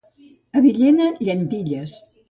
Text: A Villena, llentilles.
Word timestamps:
A 0.59 0.63
Villena, 0.67 1.11
llentilles. 1.29 1.99